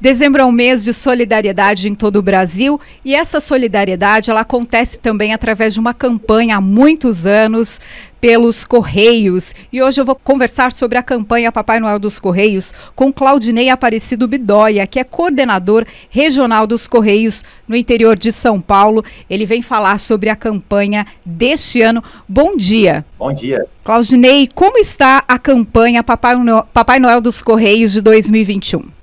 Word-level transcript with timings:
Dezembro 0.00 0.40
é 0.40 0.44
um 0.44 0.52
mês 0.52 0.84
de 0.84 0.92
solidariedade 0.92 1.88
em 1.88 1.94
todo 1.94 2.16
o 2.16 2.22
Brasil 2.22 2.80
e 3.04 3.16
essa 3.16 3.40
solidariedade 3.40 4.30
ela 4.30 4.42
acontece 4.42 5.00
também 5.00 5.34
através 5.34 5.74
de 5.74 5.80
uma 5.80 5.92
campanha 5.92 6.56
há 6.56 6.60
muitos 6.60 7.26
anos 7.26 7.80
pelos 8.20 8.64
Correios. 8.64 9.52
E 9.72 9.82
hoje 9.82 10.00
eu 10.00 10.04
vou 10.04 10.14
conversar 10.14 10.70
sobre 10.70 10.98
a 10.98 11.02
campanha 11.02 11.50
Papai 11.50 11.80
Noel 11.80 11.98
dos 11.98 12.20
Correios 12.20 12.72
com 12.94 13.12
Claudinei 13.12 13.70
Aparecido 13.70 14.28
Bidóia, 14.28 14.86
que 14.86 15.00
é 15.00 15.04
coordenador 15.04 15.84
regional 16.08 16.64
dos 16.64 16.86
Correios 16.86 17.42
no 17.66 17.74
interior 17.74 18.16
de 18.16 18.30
São 18.30 18.60
Paulo. 18.60 19.04
Ele 19.28 19.44
vem 19.44 19.62
falar 19.62 19.98
sobre 19.98 20.30
a 20.30 20.36
campanha 20.36 21.08
deste 21.26 21.82
ano. 21.82 22.04
Bom 22.28 22.56
dia. 22.56 23.04
Bom 23.18 23.32
dia. 23.34 23.66
Claudinei, 23.82 24.48
como 24.54 24.78
está 24.78 25.24
a 25.26 25.40
campanha 25.40 26.04
Papai 26.04 26.36
Noel, 26.36 26.68
Papai 26.72 27.00
Noel 27.00 27.20
dos 27.20 27.42
Correios 27.42 27.92
de 27.92 28.00
2021? 28.00 28.97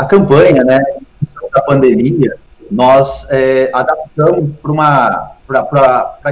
A 0.00 0.04
campanha, 0.06 0.64
né, 0.64 0.82
da 1.52 1.60
pandemia, 1.60 2.34
nós 2.70 3.26
é, 3.30 3.68
adaptamos 3.70 4.54
para 4.62 5.34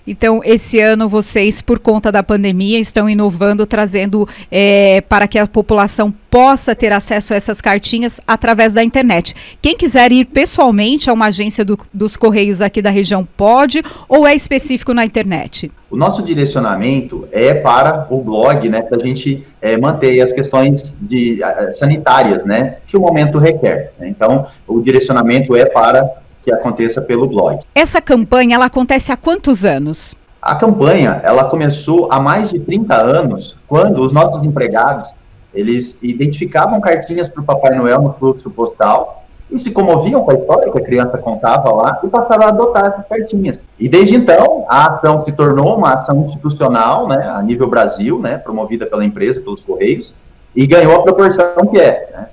Então, 0.07 0.41
esse 0.45 0.81
ano 0.81 1.09
vocês, 1.09 1.61
por 1.61 1.79
conta 1.79 2.11
da 2.11 2.23
pandemia, 2.23 2.79
estão 2.79 3.09
inovando, 3.09 3.67
trazendo 3.67 4.29
é, 4.51 5.01
para 5.03 5.29
que 5.29 5.39
a 5.39 5.47
população 5.47 6.13
possa 6.31 6.75
ter 6.75 6.93
acesso 6.93 7.33
a 7.33 7.37
essas 7.37 7.61
cartinhas 7.61 8.21
através 8.27 8.73
da 8.73 8.83
internet. 8.83 9.35
Quem 9.61 9.77
quiser 9.77 10.11
ir 10.11 10.25
pessoalmente 10.25 11.11
a 11.11 11.13
uma 11.13 11.27
agência 11.27 11.65
do, 11.65 11.79
dos 11.93 12.17
Correios 12.17 12.61
aqui 12.61 12.81
da 12.81 12.91
região 12.91 13.25
pode 13.37 13.83
ou 14.09 14.27
é 14.27 14.35
específico 14.35 14.95
na 14.95 15.05
internet? 15.05 15.71
O 15.91 15.97
nosso 15.97 16.23
direcionamento 16.23 17.29
é 17.31 17.53
para 17.53 18.07
o 18.11 18.23
blog, 18.23 18.69
né, 18.69 18.81
para 18.81 19.01
a 19.01 19.05
gente 19.05 19.47
é, 19.61 19.77
manter 19.77 20.21
as 20.21 20.33
questões 20.33 20.95
de, 21.01 21.41
sanitárias, 21.73 22.45
né, 22.45 22.77
que 22.87 22.97
o 22.97 23.01
momento 23.01 23.39
requer. 23.39 23.93
Né? 23.99 24.09
Então, 24.09 24.47
o 24.67 24.81
direcionamento 24.81 25.57
é 25.57 25.65
para 25.65 26.09
que 26.45 26.53
aconteça 26.53 27.01
pelo 27.01 27.27
blog. 27.27 27.61
Essa 27.75 28.01
campanha, 28.01 28.55
ela 28.55 28.67
acontece 28.67 29.13
há 29.13 29.17
quantos 29.17 29.65
anos? 29.65 30.15
A 30.41 30.55
campanha, 30.55 31.21
ela 31.23 31.45
começou 31.45 32.11
há 32.11 32.19
mais 32.19 32.51
de 32.51 32.59
30 32.59 32.95
anos, 32.95 33.59
quando 33.69 34.01
os 34.01 34.13
nossos 34.13 34.45
empregados, 34.45 35.13
eles 35.53 35.99
identificavam 36.03 36.81
cartinhas 36.81 37.29
para 37.29 37.43
o 37.43 37.45
Papai 37.45 37.77
Noel 37.77 38.01
no 38.01 38.15
fluxo 38.15 38.49
postal 38.51 39.25
e 39.51 39.59
se 39.59 39.71
comoviam 39.73 40.23
com 40.23 40.31
a 40.31 40.35
história 40.35 40.71
que 40.71 40.79
a 40.79 40.85
criança 40.85 41.19
contava 41.19 41.71
lá 41.73 42.01
e 42.05 42.09
passaram 42.09 42.47
a 42.47 42.49
adotar 42.49 42.87
essas 42.87 43.05
cartinhas. 43.07 43.69
E 43.79 43.89
desde 43.89 44.15
então, 44.15 44.65
a 44.69 44.87
ação 44.89 45.25
se 45.25 45.33
tornou 45.33 45.77
uma 45.77 45.95
ação 45.95 46.25
institucional, 46.25 47.09
né, 47.09 47.29
a 47.35 47.43
nível 47.43 47.69
Brasil, 47.69 48.19
né, 48.21 48.39
promovida 48.39 48.87
pela 48.87 49.05
empresa, 49.05 49.41
pelos 49.41 49.61
Correios, 49.61 50.15
e 50.55 50.67
ganhou 50.67 50.95
a 50.95 51.03
proporção 51.03 51.55
que 51.71 51.79
é. 51.79 52.29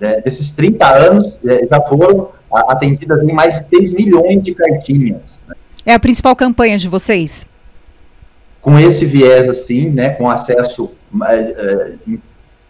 Né. 0.00 0.20
Desses 0.22 0.52
30 0.52 0.86
anos, 0.96 1.38
é, 1.44 1.66
já 1.66 1.80
foram 1.82 2.28
atendidas 2.52 3.22
em 3.22 3.32
mais 3.32 3.58
de 3.58 3.68
6 3.68 3.92
milhões 3.92 4.42
de 4.42 4.54
cartinhas. 4.54 5.42
Né? 5.48 5.54
É 5.86 5.94
a 5.94 6.00
principal 6.00 6.34
campanha 6.36 6.76
de 6.76 6.88
vocês? 6.88 7.46
Com 8.60 8.78
esse 8.78 9.06
viés, 9.06 9.48
assim, 9.48 9.88
né, 9.88 10.10
com 10.10 10.28
acesso 10.28 10.90
é, 11.24 11.34
é, 11.34 11.92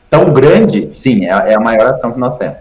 tão 0.09 0.33
grande, 0.33 0.89
sim, 0.93 1.27
é, 1.27 1.31
é 1.31 1.55
a 1.55 1.61
maior 1.61 1.95
ação 1.95 2.13
que 2.13 2.19
nós 2.19 2.37
temos. 2.37 2.59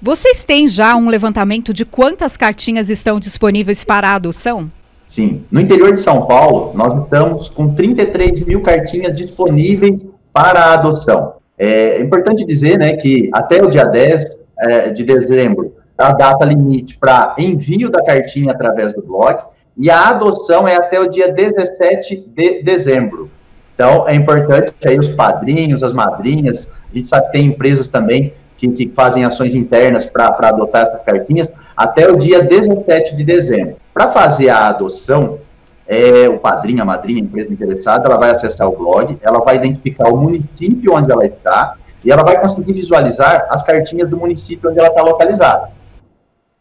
Vocês 0.00 0.42
têm 0.42 0.66
já 0.66 0.96
um 0.96 1.08
levantamento 1.08 1.72
de 1.72 1.84
quantas 1.84 2.36
cartinhas 2.36 2.90
estão 2.90 3.20
disponíveis 3.20 3.84
para 3.84 4.08
a 4.08 4.14
adoção? 4.14 4.70
Sim. 5.06 5.44
No 5.50 5.60
interior 5.60 5.92
de 5.92 6.00
São 6.00 6.26
Paulo, 6.26 6.72
nós 6.74 6.94
estamos 6.94 7.48
com 7.48 7.74
33 7.74 8.44
mil 8.44 8.62
cartinhas 8.62 9.14
disponíveis 9.14 10.04
para 10.32 10.60
a 10.60 10.74
adoção. 10.74 11.34
É 11.58 12.00
importante 12.00 12.44
dizer 12.44 12.78
né, 12.78 12.96
que 12.96 13.30
até 13.32 13.62
o 13.62 13.70
dia 13.70 13.84
10 13.84 14.38
é, 14.58 14.90
de 14.90 15.04
dezembro, 15.04 15.72
a 15.96 16.12
data 16.12 16.44
limite 16.44 16.98
para 16.98 17.34
envio 17.38 17.90
da 17.90 18.02
cartinha 18.02 18.52
através 18.52 18.92
do 18.92 19.02
blog, 19.02 19.38
e 19.76 19.90
a 19.90 20.10
adoção 20.10 20.68
é 20.68 20.76
até 20.76 21.00
o 21.00 21.08
dia 21.08 21.32
17 21.32 22.24
de 22.34 22.62
dezembro. 22.62 23.30
Então, 23.74 24.06
é 24.06 24.14
importante 24.14 24.72
aí 24.86 24.98
os 24.98 25.08
padrinhos, 25.08 25.82
as 25.82 25.92
madrinhas, 25.92 26.70
a 26.92 26.96
gente 26.96 27.08
sabe 27.08 27.26
que 27.26 27.32
tem 27.32 27.46
empresas 27.46 27.88
também 27.88 28.34
que, 28.56 28.68
que 28.68 28.92
fazem 28.94 29.24
ações 29.24 29.54
internas 29.54 30.04
para 30.04 30.28
adotar 30.40 30.82
essas 30.82 31.02
cartinhas, 31.02 31.52
até 31.76 32.08
o 32.10 32.16
dia 32.16 32.42
17 32.42 33.16
de 33.16 33.24
dezembro. 33.24 33.76
Para 33.92 34.08
fazer 34.10 34.50
a 34.50 34.68
adoção, 34.68 35.38
é, 35.86 36.28
o 36.28 36.38
padrinho, 36.38 36.82
a 36.82 36.84
madrinha, 36.84 37.20
a 37.20 37.24
empresa 37.24 37.52
interessada, 37.52 38.06
ela 38.06 38.18
vai 38.18 38.30
acessar 38.30 38.68
o 38.68 38.76
blog, 38.76 39.18
ela 39.20 39.40
vai 39.40 39.56
identificar 39.56 40.08
o 40.10 40.16
município 40.16 40.94
onde 40.94 41.10
ela 41.10 41.24
está, 41.24 41.74
e 42.04 42.12
ela 42.12 42.22
vai 42.22 42.40
conseguir 42.40 42.72
visualizar 42.72 43.46
as 43.50 43.62
cartinhas 43.62 44.08
do 44.08 44.16
município 44.16 44.70
onde 44.70 44.78
ela 44.78 44.88
está 44.88 45.02
localizada. 45.02 45.70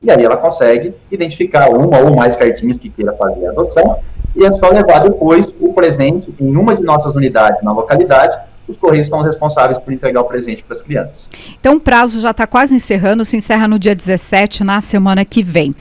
E 0.02 0.10
aí 0.10 0.24
ela 0.24 0.38
consegue 0.38 0.96
identificar 1.12 1.70
uma 1.70 2.00
ou 2.00 2.16
mais 2.16 2.36
cartinhas 2.36 2.78
que 2.78 2.90
queira 2.90 3.14
fazer 3.14 3.46
a 3.46 3.52
adoção 3.52 4.00
e 4.36 4.46
é 4.46 4.52
só 4.54 4.70
levar 4.70 5.00
depois 5.00 5.54
o 5.60 5.74
presente 5.74 6.34
em 6.40 6.56
uma 6.56 6.76
de 6.76 6.84
nossas 6.84 7.14
unidades 7.14 7.62
na 7.64 7.72
localidade. 7.72 8.50
Os 8.68 8.78
Correios 8.78 9.08
são 9.08 9.20
os 9.20 9.26
responsáveis 9.26 9.78
por 9.78 9.92
entregar 9.92 10.22
o 10.22 10.24
presente 10.24 10.64
para 10.64 10.76
as 10.76 10.82
crianças. 10.82 11.30
Então 11.60 11.76
o 11.76 11.80
prazo 11.80 12.20
já 12.20 12.32
está 12.32 12.48
quase 12.48 12.74
encerrando, 12.74 13.26
se 13.26 13.36
encerra 13.36 13.68
no 13.68 13.78
dia 13.78 13.94
17, 13.94 14.64
na 14.64 14.80
semana 14.82 15.26
que 15.26 15.44
vem. 15.44 15.76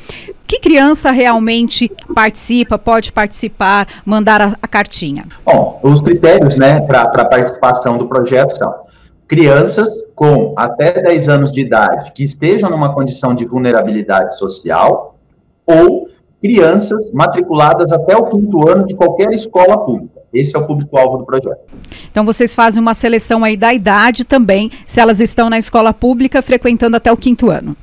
Que 0.47 0.59
criança 0.59 1.11
realmente 1.13 1.91
participa, 2.15 2.77
pode 2.77 3.13
participar, 3.13 3.87
mandar 4.05 4.41
a, 4.41 4.57
a 4.61 4.67
cartinha? 4.67 5.25
Bom, 5.47 5.79
os 5.83 6.03
critérios 6.03 6.57
né, 6.57 6.81
para 6.81 7.03
a 7.03 7.25
participação 7.25 7.97
do 7.97 8.09
projeto 8.09 8.57
são 8.57 8.75
crianças 9.31 9.89
com 10.13 10.53
até 10.57 11.01
10 11.01 11.29
anos 11.29 11.53
de 11.53 11.61
idade 11.61 12.11
que 12.13 12.25
estejam 12.25 12.69
numa 12.69 12.93
condição 12.93 13.33
de 13.33 13.45
vulnerabilidade 13.45 14.37
social 14.37 15.17
ou 15.65 16.09
crianças 16.43 17.13
matriculadas 17.13 17.93
até 17.93 18.17
o 18.17 18.27
quinto 18.27 18.69
ano 18.69 18.89
de 18.89 18.97
qualquer 18.97 19.31
escola 19.33 19.79
pública. 19.79 20.21
Esse 20.35 20.57
é 20.57 20.59
o 20.59 20.67
público-alvo 20.67 21.19
do 21.19 21.25
projeto. 21.25 21.61
Então, 22.11 22.25
vocês 22.25 22.57
fazem 22.57 22.83
uma 22.83 22.93
seleção 22.93 23.45
aí 23.45 23.57
da 23.57 23.73
idade 23.73 24.25
também, 24.25 24.69
se 24.85 24.99
elas 24.99 25.21
estão 25.21 25.49
na 25.49 25.59
escola 25.59 25.95
pública 25.95 26.43
frequentando 26.43 26.97
até 26.97 27.13
o 27.13 27.17
quinto 27.17 27.51
ano. 27.51 27.77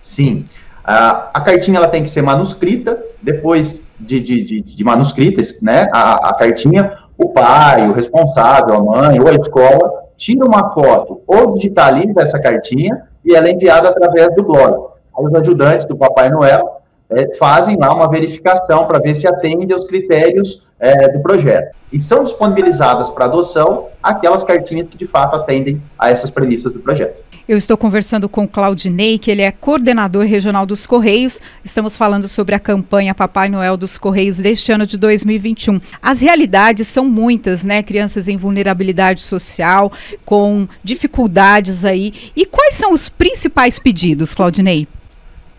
Sim. 0.00 0.46
A, 0.84 1.30
a 1.34 1.40
cartinha 1.40 1.78
ela 1.78 1.88
tem 1.88 2.04
que 2.04 2.08
ser 2.08 2.22
manuscrita, 2.22 2.96
depois 3.20 3.88
de, 3.98 4.20
de, 4.20 4.44
de, 4.44 4.60
de 4.62 4.84
manuscrita, 4.84 5.40
né, 5.62 5.88
a, 5.92 6.28
a 6.28 6.34
cartinha, 6.34 6.92
o 7.18 7.30
pai, 7.30 7.88
o 7.88 7.92
responsável, 7.92 8.76
a 8.76 8.80
mãe 8.80 9.20
ou 9.20 9.26
a 9.26 9.34
escola 9.34 10.01
tira 10.22 10.46
uma 10.46 10.72
foto 10.72 11.20
ou 11.26 11.54
digitaliza 11.54 12.22
essa 12.22 12.40
cartinha 12.40 13.08
e 13.24 13.34
ela 13.34 13.48
é 13.48 13.50
enviada 13.50 13.88
através 13.88 14.32
do 14.36 14.44
blog. 14.44 14.92
Os 15.18 15.34
ajudantes 15.34 15.84
do 15.84 15.96
Papai 15.96 16.30
Noel 16.30 16.81
é, 17.14 17.36
fazem 17.36 17.76
lá 17.76 17.94
uma 17.94 18.08
verificação 18.08 18.86
para 18.86 18.98
ver 18.98 19.14
se 19.14 19.26
atende 19.26 19.72
aos 19.72 19.86
critérios 19.86 20.66
é, 20.78 21.08
do 21.08 21.20
projeto. 21.20 21.74
E 21.92 22.00
são 22.00 22.24
disponibilizadas 22.24 23.10
para 23.10 23.26
adoção 23.26 23.88
aquelas 24.02 24.42
cartinhas 24.42 24.88
que 24.88 24.96
de 24.96 25.06
fato 25.06 25.36
atendem 25.36 25.80
a 25.98 26.10
essas 26.10 26.30
premissas 26.30 26.72
do 26.72 26.80
projeto. 26.80 27.22
Eu 27.46 27.58
estou 27.58 27.76
conversando 27.76 28.28
com 28.28 28.46
Claudinei, 28.46 29.18
que 29.18 29.30
ele 29.30 29.42
é 29.42 29.50
coordenador 29.50 30.24
regional 30.24 30.64
dos 30.64 30.86
Correios. 30.86 31.40
Estamos 31.64 31.96
falando 31.96 32.28
sobre 32.28 32.54
a 32.54 32.58
campanha 32.58 33.14
Papai 33.14 33.48
Noel 33.48 33.76
dos 33.76 33.98
Correios 33.98 34.38
deste 34.38 34.70
ano 34.70 34.86
de 34.86 34.96
2021. 34.96 35.80
As 36.00 36.20
realidades 36.20 36.86
são 36.86 37.04
muitas, 37.04 37.64
né? 37.64 37.82
Crianças 37.82 38.28
em 38.28 38.36
vulnerabilidade 38.36 39.22
social, 39.22 39.92
com 40.24 40.68
dificuldades 40.84 41.84
aí. 41.84 42.12
E 42.36 42.46
quais 42.46 42.76
são 42.76 42.92
os 42.92 43.08
principais 43.08 43.78
pedidos, 43.78 44.32
Claudinei? 44.34 44.86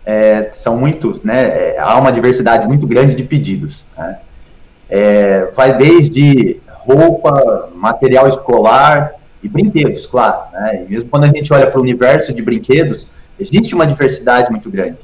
É, 0.06 0.50
são 0.52 0.76
muitos, 0.76 1.22
né? 1.22 1.44
É, 1.44 1.78
há 1.78 1.98
uma 1.98 2.12
diversidade 2.12 2.66
muito 2.66 2.86
grande 2.86 3.14
de 3.14 3.22
pedidos. 3.22 3.84
Né? 3.96 4.18
É, 4.88 5.46
vai 5.56 5.76
desde 5.76 6.60
roupa, 6.86 7.70
material 7.74 8.28
escolar, 8.28 9.14
e 9.44 9.48
brinquedos, 9.48 10.06
claro. 10.06 10.50
Né? 10.52 10.82
E 10.82 10.90
mesmo 10.90 11.10
quando 11.10 11.24
a 11.24 11.28
gente 11.28 11.52
olha 11.52 11.66
para 11.66 11.78
o 11.78 11.82
universo 11.82 12.32
de 12.32 12.42
brinquedos, 12.42 13.10
existe 13.38 13.74
uma 13.74 13.86
diversidade 13.86 14.50
muito 14.50 14.70
grande. 14.70 14.96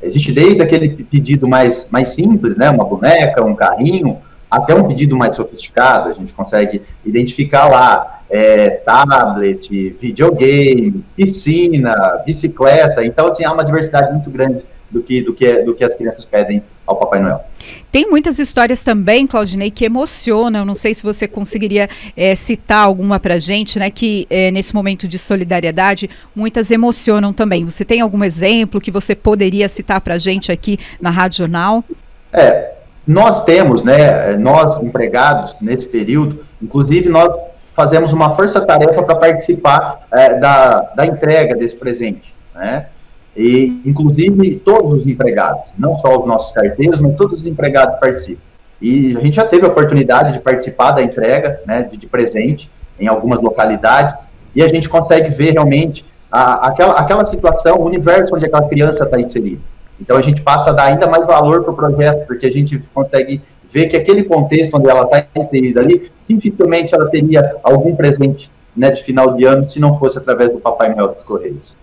Existe 0.00 0.30
desde 0.30 0.62
aquele 0.62 0.90
pedido 1.04 1.48
mais, 1.48 1.88
mais 1.90 2.08
simples, 2.08 2.56
né? 2.56 2.70
uma 2.70 2.84
boneca, 2.84 3.44
um 3.44 3.56
carrinho, 3.56 4.18
até 4.50 4.74
um 4.74 4.86
pedido 4.86 5.16
mais 5.16 5.34
sofisticado. 5.34 6.10
A 6.10 6.14
gente 6.14 6.32
consegue 6.32 6.82
identificar 7.04 7.68
lá 7.68 8.22
é, 8.30 8.70
tablet, 8.70 9.90
videogame, 10.00 11.04
piscina, 11.16 12.22
bicicleta. 12.24 13.04
Então, 13.04 13.28
assim, 13.28 13.44
há 13.44 13.52
uma 13.52 13.64
diversidade 13.64 14.12
muito 14.12 14.30
grande 14.30 14.64
do 14.90 15.02
que, 15.02 15.22
do 15.22 15.34
que, 15.34 15.62
do 15.62 15.74
que 15.74 15.84
as 15.84 15.94
crianças 15.94 16.24
pedem 16.24 16.62
ao 16.86 16.96
Papai 16.96 17.20
Noel. 17.20 17.44
Tem 17.92 18.08
muitas 18.08 18.38
histórias 18.38 18.82
também, 18.82 19.26
Claudinei, 19.26 19.70
que 19.70 19.84
emocionam. 19.84 20.64
Não 20.64 20.74
sei 20.74 20.94
se 20.94 21.02
você 21.02 21.28
conseguiria 21.28 21.88
é, 22.16 22.34
citar 22.34 22.86
alguma 22.86 23.20
para 23.20 23.38
gente, 23.38 23.78
né? 23.78 23.90
Que 23.90 24.26
é, 24.30 24.50
nesse 24.50 24.74
momento 24.74 25.06
de 25.06 25.18
solidariedade, 25.18 26.08
muitas 26.34 26.70
emocionam 26.70 27.32
também. 27.32 27.64
Você 27.64 27.84
tem 27.84 28.00
algum 28.00 28.24
exemplo 28.24 28.80
que 28.80 28.90
você 28.90 29.14
poderia 29.14 29.68
citar 29.68 30.00
para 30.00 30.16
gente 30.16 30.50
aqui 30.50 30.78
na 31.00 31.10
Rádio 31.10 31.38
Jornal? 31.38 31.84
É, 32.32 32.77
nós 33.08 33.42
temos, 33.42 33.82
né? 33.82 34.36
Nós 34.36 34.78
empregados 34.82 35.56
nesse 35.62 35.88
período, 35.88 36.44
inclusive 36.60 37.08
nós 37.08 37.34
fazemos 37.74 38.12
uma 38.12 38.36
força-tarefa 38.36 39.02
para 39.02 39.16
participar 39.16 40.06
é, 40.12 40.38
da, 40.38 40.80
da 40.94 41.06
entrega 41.06 41.56
desse 41.56 41.74
presente, 41.74 42.34
né? 42.54 42.86
E, 43.34 43.80
inclusive, 43.86 44.56
todos 44.56 45.02
os 45.02 45.06
empregados, 45.06 45.62
não 45.78 45.96
só 45.96 46.20
os 46.20 46.26
nossos 46.26 46.52
carteiros, 46.52 47.00
mas 47.00 47.16
todos 47.16 47.40
os 47.40 47.46
empregados 47.46 47.98
participam. 47.98 48.42
E 48.80 49.16
a 49.16 49.20
gente 49.20 49.36
já 49.36 49.44
teve 49.44 49.64
a 49.64 49.68
oportunidade 49.68 50.32
de 50.32 50.40
participar 50.40 50.90
da 50.90 51.02
entrega, 51.02 51.60
né, 51.64 51.84
de, 51.84 51.96
de 51.96 52.06
presente, 52.06 52.68
em 52.98 53.06
algumas 53.06 53.40
localidades, 53.40 54.16
e 54.54 54.62
a 54.62 54.68
gente 54.68 54.88
consegue 54.88 55.30
ver 55.30 55.52
realmente 55.52 56.04
a, 56.30 56.66
aquela, 56.66 56.94
aquela 56.94 57.24
situação, 57.24 57.76
o 57.76 57.86
universo 57.86 58.34
onde 58.34 58.44
aquela 58.44 58.68
criança 58.68 59.04
está 59.04 59.18
inserida. 59.20 59.60
Então, 60.00 60.16
a 60.16 60.22
gente 60.22 60.42
passa 60.42 60.70
a 60.70 60.72
dar 60.72 60.84
ainda 60.84 61.06
mais 61.06 61.26
valor 61.26 61.62
para 61.62 61.72
o 61.72 61.76
projeto, 61.76 62.26
porque 62.26 62.46
a 62.46 62.52
gente 62.52 62.78
consegue 62.94 63.40
ver 63.70 63.86
que 63.86 63.96
aquele 63.96 64.24
contexto 64.24 64.76
onde 64.76 64.88
ela 64.88 65.04
está 65.04 65.26
inserida 65.36 65.80
ali, 65.80 66.10
dificilmente 66.28 66.94
ela 66.94 67.08
teria 67.08 67.56
algum 67.62 67.94
presente 67.94 68.50
né, 68.76 68.90
de 68.90 69.02
final 69.02 69.34
de 69.34 69.44
ano 69.44 69.66
se 69.66 69.80
não 69.80 69.98
fosse 69.98 70.18
através 70.18 70.50
do 70.50 70.58
Papai 70.58 70.94
Noel 70.94 71.14
dos 71.14 71.24
Correios. 71.24 71.76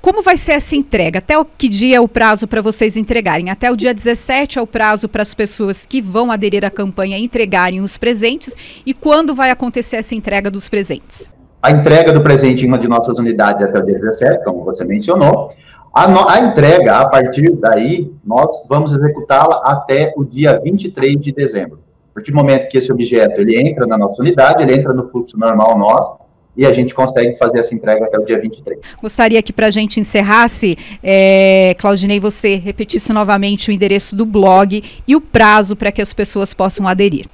Como 0.00 0.20
vai 0.20 0.36
ser 0.36 0.52
essa 0.52 0.74
entrega? 0.74 1.20
Até 1.20 1.38
o 1.38 1.44
que 1.44 1.68
dia 1.68 1.96
é 1.96 2.00
o 2.00 2.08
prazo 2.08 2.48
para 2.48 2.60
vocês 2.60 2.96
entregarem? 2.96 3.50
Até 3.50 3.70
o 3.70 3.76
dia 3.76 3.94
17 3.94 4.58
é 4.58 4.62
o 4.62 4.66
prazo 4.66 5.08
para 5.08 5.22
as 5.22 5.32
pessoas 5.32 5.86
que 5.86 6.02
vão 6.02 6.32
aderir 6.32 6.64
à 6.64 6.70
campanha 6.70 7.16
entregarem 7.16 7.80
os 7.80 7.96
presentes. 7.96 8.56
E 8.84 8.92
quando 8.92 9.32
vai 9.32 9.50
acontecer 9.50 9.96
essa 9.96 10.12
entrega 10.12 10.50
dos 10.50 10.68
presentes? 10.68 11.30
A 11.62 11.70
entrega 11.70 12.12
do 12.12 12.20
presente 12.20 12.64
em 12.64 12.68
uma 12.68 12.80
de 12.80 12.88
nossas 12.88 13.16
unidades 13.16 13.62
é 13.62 13.66
até 13.66 13.78
o 13.78 13.86
dia 13.86 13.94
17, 13.94 14.42
como 14.44 14.64
você 14.64 14.84
mencionou. 14.84 15.52
A, 15.92 16.08
no, 16.08 16.26
a 16.26 16.40
entrega, 16.40 17.00
a 17.00 17.06
partir 17.06 17.54
daí, 17.56 18.10
nós 18.24 18.62
vamos 18.66 18.92
executá-la 18.92 19.60
até 19.62 20.14
o 20.16 20.24
dia 20.24 20.58
23 20.58 21.20
de 21.20 21.32
dezembro. 21.32 21.80
A 22.10 22.14
partir 22.14 22.30
do 22.30 22.38
momento 22.38 22.70
que 22.70 22.78
esse 22.78 22.90
objeto 22.90 23.38
ele 23.38 23.60
entra 23.60 23.86
na 23.86 23.98
nossa 23.98 24.22
unidade, 24.22 24.62
ele 24.62 24.74
entra 24.74 24.94
no 24.94 25.10
fluxo 25.10 25.38
normal 25.38 25.78
nosso, 25.78 26.14
e 26.56 26.64
a 26.64 26.72
gente 26.72 26.94
consegue 26.94 27.36
fazer 27.36 27.58
essa 27.58 27.74
entrega 27.74 28.06
até 28.06 28.18
o 28.18 28.24
dia 28.24 28.40
23. 28.40 28.78
Gostaria 29.02 29.42
que 29.42 29.52
para 29.52 29.66
a 29.66 29.70
gente 29.70 30.00
encerrasse, 30.00 30.78
é, 31.02 31.76
Claudinei, 31.78 32.18
você 32.18 32.56
repetisse 32.56 33.12
novamente 33.12 33.68
o 33.68 33.72
endereço 33.72 34.16
do 34.16 34.24
blog 34.24 34.82
e 35.06 35.14
o 35.14 35.20
prazo 35.20 35.76
para 35.76 35.92
que 35.92 36.00
as 36.00 36.14
pessoas 36.14 36.54
possam 36.54 36.88
aderir. 36.88 37.26